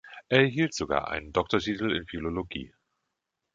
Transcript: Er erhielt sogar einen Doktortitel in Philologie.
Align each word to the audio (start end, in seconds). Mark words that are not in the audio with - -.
Er 0.29 0.39
erhielt 0.39 0.73
sogar 0.73 1.09
einen 1.09 1.31
Doktortitel 1.31 1.91
in 1.95 2.07
Philologie. 2.07 2.73